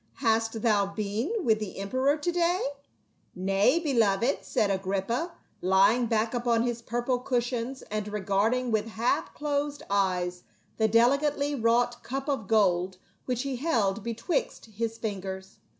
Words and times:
Hast 0.15 0.63
thou 0.63 0.87
been 0.87 1.31
with 1.45 1.59
the 1.59 1.77
emperor 1.77 2.17
to 2.17 2.31
day 2.31 2.59
?""Nay, 3.35 3.77
beloved," 3.77 4.39
said 4.41 4.71
Agrippa, 4.71 5.33
lying 5.61 6.07
back 6.07 6.33
upon 6.33 6.63
his 6.63 6.81
purple 6.81 7.19
cushions, 7.19 7.83
and 7.83 8.07
regarding 8.07 8.71
with 8.71 8.87
half 8.87 9.31
closed 9.35 9.83
eyes 9.91 10.41
the 10.77 10.87
delicately 10.87 11.53
wrought 11.53 12.01
cup 12.01 12.27
of 12.27 12.47
gold 12.47 12.97
which 13.25 13.43
he 13.43 13.57
held 13.57 14.01
be 14.01 14.15
twixt 14.15 14.65
his 14.65 14.97
fingers. 14.97 15.59